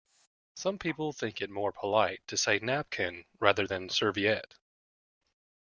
[0.55, 4.55] Some people think it more polite to say napkin rather than serviette